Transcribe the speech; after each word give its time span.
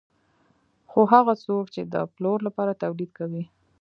خو 0.89 0.99
هغه 1.13 1.33
څوک 1.45 1.65
چې 1.75 1.81
د 1.93 1.95
پلور 2.13 2.39
لپاره 2.47 2.79
تولید 2.83 3.11
کوي 3.19 3.43